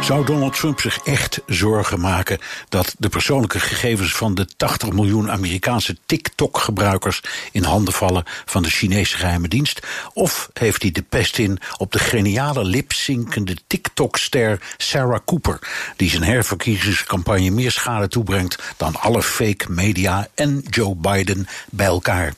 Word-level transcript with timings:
Zou 0.00 0.24
Donald 0.24 0.56
Trump 0.56 0.80
zich 0.80 0.98
echt 1.04 1.40
zorgen 1.46 2.00
maken 2.00 2.38
dat 2.68 2.94
de 2.98 3.08
persoonlijke 3.08 3.60
gegevens 3.60 4.14
van 4.14 4.34
de 4.34 4.46
80 4.56 4.92
miljoen 4.92 5.30
Amerikaanse 5.30 5.96
TikTok-gebruikers 6.06 7.22
in 7.52 7.62
handen 7.62 7.94
vallen 7.94 8.24
van 8.44 8.62
de 8.62 8.70
Chinese 8.70 9.16
geheime 9.16 9.48
dienst? 9.48 9.86
Of 10.12 10.50
heeft 10.52 10.82
hij 10.82 10.90
de 10.90 11.02
pest 11.02 11.38
in 11.38 11.58
op 11.76 11.92
de 11.92 11.98
geniale 11.98 12.64
lipzinkende 12.64 13.56
TikTok-ster 13.66 14.60
Sarah 14.76 15.20
Cooper, 15.24 15.58
die 15.96 16.10
zijn 16.10 16.22
herverkiezingscampagne 16.22 17.50
meer 17.50 17.70
schade 17.70 18.08
toebrengt 18.08 18.62
dan 18.76 18.96
alle 18.96 19.22
fake 19.22 19.72
media 19.72 20.28
en 20.34 20.64
Joe 20.70 20.94
Biden 20.94 21.46
bij 21.70 21.86
elkaar? 21.86 22.34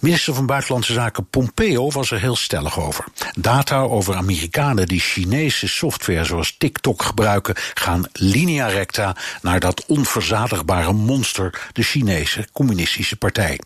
Minister 0.00 0.34
van 0.34 0.46
Buitenlandse 0.46 0.92
Zaken 0.92 1.26
Pompeo 1.30 1.90
was 1.90 2.10
er 2.10 2.20
heel 2.20 2.36
stellig 2.36 2.80
over. 2.80 3.04
Data 3.38 3.80
over 3.80 4.16
Amerikanen 4.16 4.86
die 4.86 5.00
Chinese 5.00 5.68
software 5.68 6.24
zoals 6.24 6.56
TikTok 6.58 7.02
gebruiken, 7.02 7.54
gaan 7.74 8.08
linea 8.12 8.66
recta 8.66 9.16
naar 9.42 9.60
dat 9.60 9.84
onverzadigbare 9.86 10.92
monster, 10.92 11.68
de 11.72 11.82
Chinese 11.82 12.48
Communistische 12.52 13.16
Partij. 13.16 13.60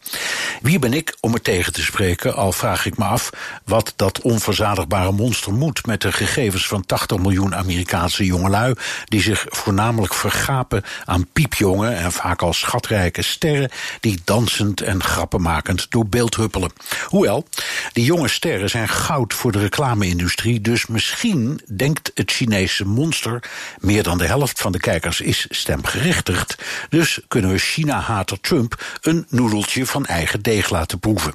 Wie 0.60 0.78
ben 0.78 0.92
ik 0.92 1.16
om 1.20 1.32
het 1.32 1.44
tegen 1.44 1.72
te 1.72 1.82
spreken, 1.82 2.34
al 2.34 2.52
vraag 2.52 2.86
ik 2.86 2.98
me 2.98 3.04
af 3.04 3.30
wat 3.64 3.92
dat 3.96 4.20
onverzadigbare 4.20 5.12
monster 5.12 5.52
moet 5.52 5.86
met 5.86 6.00
de 6.00 6.12
gegevens 6.12 6.66
van 6.66 6.86
80 6.86 7.18
miljoen 7.18 7.54
Amerikaanse 7.54 8.24
jongelui, 8.24 8.74
die 9.04 9.22
zich 9.22 9.46
voornamelijk 9.48 10.14
vergapen 10.14 10.82
aan 11.04 11.26
piepjongen 11.32 11.96
en 11.96 12.12
vaak 12.12 12.42
al 12.42 12.52
schatrijke 12.52 13.22
sterren, 13.22 13.70
die 14.00 14.20
dansend 14.24 14.80
en 14.80 15.02
grappenmakend 15.02 15.86
door 15.90 16.06
beeld 16.14 16.36
huppelen. 16.36 16.72
Hoewel, 17.06 17.46
die 17.92 18.04
jonge 18.04 18.28
sterren 18.28 18.70
zijn 18.70 18.88
goud 18.88 19.34
voor 19.34 19.52
de 19.52 19.58
reclame-industrie, 19.58 20.60
dus 20.60 20.86
misschien 20.86 21.60
denkt 21.76 22.10
het 22.14 22.30
Chinese 22.30 22.86
monster 22.86 23.42
meer 23.80 24.02
dan 24.02 24.18
de 24.18 24.26
helft 24.26 24.60
van 24.60 24.72
de 24.72 24.80
kijkers 24.80 25.20
is 25.20 25.46
stemgerechtigd. 25.48 26.54
Dus 26.88 27.20
kunnen 27.28 27.50
we 27.50 27.58
China-hater 27.58 28.40
Trump 28.40 28.98
een 29.00 29.26
noedeltje 29.28 29.86
van 29.86 30.06
eigen 30.06 30.42
deeg 30.42 30.70
laten 30.70 30.98
proeven. 30.98 31.34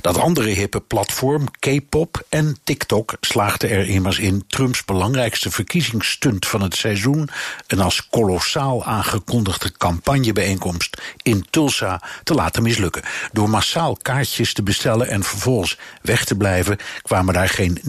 Dat 0.00 0.18
andere 0.18 0.48
hippe 0.48 0.80
platform, 0.80 1.50
K-pop 1.58 2.24
en 2.28 2.56
TikTok, 2.64 3.14
slaagden 3.20 3.70
er 3.70 3.88
immers 3.88 4.18
in 4.18 4.44
Trumps 4.46 4.84
belangrijkste 4.84 5.50
verkiezingsstunt 5.50 6.46
van 6.46 6.62
het 6.62 6.76
seizoen, 6.76 7.28
een 7.66 7.80
als 7.80 8.08
kolossaal 8.08 8.84
aangekondigde 8.84 9.72
campagnebijeenkomst 9.72 11.02
in 11.22 11.46
Tulsa, 11.50 12.02
te 12.24 12.34
laten 12.34 12.62
mislukken. 12.62 13.02
Door 13.32 13.50
massaal 13.50 13.90
kaartjes 14.02 14.52
te 14.52 14.62
bestellen 14.62 15.08
en 15.08 15.22
vervolgens 15.22 15.78
weg 16.02 16.24
te 16.24 16.34
blijven, 16.34 16.78
kwamen 17.02 17.34
daar 17.34 17.48
geen 17.48 17.80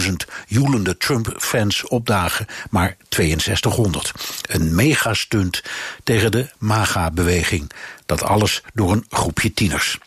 19.000 0.00 0.12
joelende 0.46 0.96
Trump-fans 0.96 1.86
op 1.86 2.06
dagen, 2.06 2.46
maar 2.70 2.96
6200. 3.08 4.12
Een 4.42 4.74
megastunt 4.74 5.62
tegen 6.04 6.30
de 6.30 6.48
MAGA-beweging. 6.58 7.70
Dat 8.06 8.22
alles 8.22 8.62
door 8.74 8.92
een 8.92 9.06
groepje 9.08 9.52
tieners. 9.52 9.98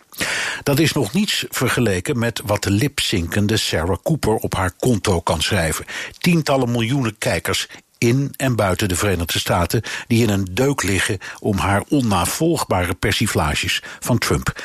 Dat 0.64 0.80
is 0.80 0.94
nog 0.94 1.14
niets 1.14 1.46
vergeleken 1.50 2.20
met 2.20 2.42
wat 2.46 2.64
de 2.64 2.72
lipzinkende 2.72 3.58
Sarah 3.58 3.98
Cooper 4.04 4.36
op 4.36 4.56
haar 4.56 4.72
konto 4.80 5.22
kan 5.22 5.42
schrijven. 5.42 5.86
Tientallen 6.18 6.72
miljoenen 6.72 7.18
kijkers 7.18 7.68
in 7.98 8.34
en 8.38 8.56
buiten 8.56 8.88
de 8.88 8.96
Verenigde 8.96 9.40
Staten 9.40 9.82
die 10.08 10.24
in 10.24 10.30
een 10.30 10.48
deuk 10.52 10.84
liggen 10.84 11.18
om 11.40 11.58
haar 11.58 11.84
onnavolgbare 11.90 12.94
persiflages 12.94 13.84
van 14.00 14.18
Trump. 14.18 14.62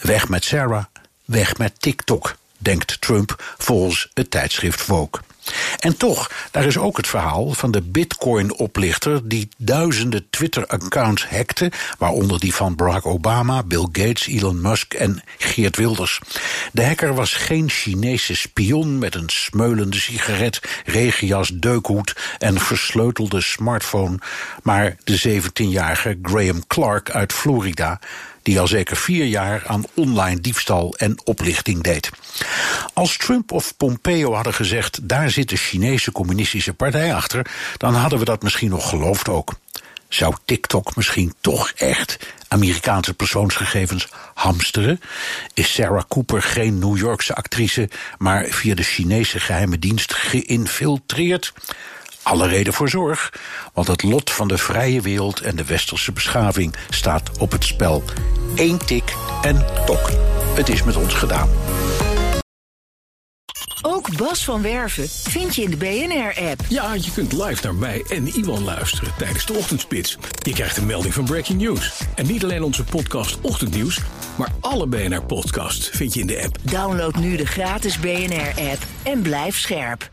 Weg 0.00 0.28
met 0.28 0.44
Sarah, 0.44 0.84
weg 1.24 1.56
met 1.56 1.80
TikTok, 1.80 2.36
denkt 2.58 3.00
Trump 3.00 3.54
volgens 3.58 4.10
het 4.14 4.30
tijdschrift 4.30 4.80
Vogue. 4.80 5.22
En 5.78 5.96
toch, 5.96 6.30
daar 6.50 6.64
is 6.64 6.78
ook 6.78 6.96
het 6.96 7.06
verhaal 7.06 7.52
van 7.52 7.70
de 7.70 7.82
Bitcoin-oplichter 7.82 9.28
die 9.28 9.48
duizenden 9.56 10.26
Twitter-accounts 10.30 11.28
hackte, 11.28 11.72
waaronder 11.98 12.40
die 12.40 12.54
van 12.54 12.76
Barack 12.76 13.06
Obama, 13.06 13.62
Bill 13.62 13.88
Gates, 13.92 14.26
Elon 14.26 14.60
Musk 14.60 14.94
en 14.94 15.22
Geert 15.38 15.76
Wilders. 15.76 16.20
De 16.72 16.84
hacker 16.84 17.14
was 17.14 17.32
geen 17.32 17.70
Chinese 17.70 18.36
spion 18.36 18.98
met 18.98 19.14
een 19.14 19.28
smeulende 19.28 19.96
sigaret, 19.96 20.60
regenjas, 20.84 21.50
deukhoed 21.54 22.16
en 22.38 22.60
versleutelde 22.60 23.40
smartphone, 23.40 24.18
maar 24.62 24.96
de 25.04 25.40
17-jarige 25.42 26.18
Graham 26.22 26.66
Clark 26.66 27.10
uit 27.10 27.32
Florida 27.32 28.00
die 28.42 28.60
al 28.60 28.66
zeker 28.66 28.96
vier 28.96 29.24
jaar 29.24 29.62
aan 29.66 29.84
online 29.94 30.40
diefstal 30.40 30.94
en 30.96 31.20
oplichting 31.24 31.82
deed. 31.82 32.10
Als 32.94 33.16
Trump 33.16 33.52
of 33.52 33.76
Pompeo 33.76 34.34
hadden 34.34 34.54
gezegd: 34.54 35.08
daar 35.08 35.30
zit 35.30 35.48
de 35.48 35.56
Chinese 35.56 36.12
Communistische 36.12 36.74
Partij 36.74 37.14
achter, 37.14 37.46
dan 37.76 37.94
hadden 37.94 38.18
we 38.18 38.24
dat 38.24 38.42
misschien 38.42 38.70
nog 38.70 38.88
geloofd 38.88 39.28
ook. 39.28 39.54
Zou 40.08 40.34
TikTok 40.44 40.96
misschien 40.96 41.34
toch 41.40 41.70
echt 41.70 42.18
Amerikaanse 42.48 43.14
persoonsgegevens 43.14 44.08
hamsteren? 44.34 45.00
Is 45.54 45.74
Sarah 45.74 46.02
Cooper 46.08 46.42
geen 46.42 46.78
New 46.78 46.96
Yorkse 46.96 47.34
actrice, 47.34 47.88
maar 48.18 48.44
via 48.48 48.74
de 48.74 48.82
Chinese 48.82 49.40
geheime 49.40 49.78
dienst 49.78 50.14
geïnfiltreerd? 50.14 51.52
alle 52.22 52.46
reden 52.46 52.72
voor 52.72 52.88
zorg, 52.88 53.32
want 53.72 53.86
het 53.86 54.02
lot 54.02 54.30
van 54.30 54.48
de 54.48 54.58
vrije 54.58 55.00
wereld 55.00 55.40
en 55.40 55.56
de 55.56 55.64
westerse 55.64 56.12
beschaving 56.12 56.74
staat 56.90 57.38
op 57.38 57.52
het 57.52 57.64
spel. 57.64 58.04
Eén 58.56 58.78
tik 58.86 59.14
en 59.42 59.66
tok. 59.86 60.10
Het 60.54 60.68
is 60.68 60.82
met 60.82 60.96
ons 60.96 61.14
gedaan. 61.14 61.48
Ook 63.82 64.16
Bas 64.16 64.44
van 64.44 64.62
Werven 64.62 65.08
vind 65.08 65.54
je 65.54 65.62
in 65.62 65.70
de 65.70 65.76
BNR-app. 65.76 66.60
Ja, 66.68 66.94
je 66.94 67.10
kunt 67.14 67.32
live 67.32 67.64
naar 67.64 67.74
mij 67.74 68.04
en 68.08 68.26
Iwan 68.26 68.64
luisteren 68.64 69.12
tijdens 69.18 69.46
de 69.46 69.52
ochtendspits. 69.52 70.18
Je 70.42 70.52
krijgt 70.52 70.76
een 70.76 70.86
melding 70.86 71.14
van 71.14 71.24
Breaking 71.24 71.60
News. 71.60 72.00
En 72.14 72.26
niet 72.26 72.44
alleen 72.44 72.62
onze 72.62 72.84
podcast 72.84 73.40
Ochtendnieuws, 73.40 73.98
maar 74.36 74.48
alle 74.60 74.86
BNR-podcasts 74.86 75.88
vind 75.88 76.14
je 76.14 76.20
in 76.20 76.26
de 76.26 76.42
app. 76.42 76.56
Download 76.62 77.14
nu 77.14 77.36
de 77.36 77.46
gratis 77.46 77.98
BNR-app 77.98 78.82
en 79.02 79.22
blijf 79.22 79.58
scherp. 79.58 80.10